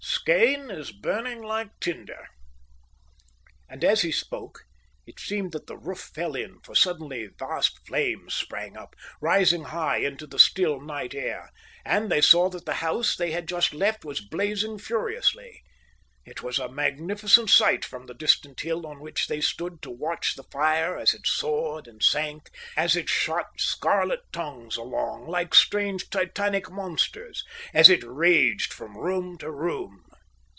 [0.03, 2.27] Skene is burning like tinder."
[3.67, 4.65] And as he spoke
[5.07, 9.97] it seemed that the roof fell in, for suddenly vast flames sprang up, rising high
[9.97, 11.49] into the still night air;
[11.83, 15.63] and they saw that the house they had just left was blazing furiously.
[16.23, 20.35] It was a magnificent sight from the distant hill on which they stood to watch
[20.35, 26.11] the fire as it soared and sank, as it shot scarlet tongues along like strange
[26.11, 27.43] Titanic monsters,
[27.73, 30.03] as it raged from room to room.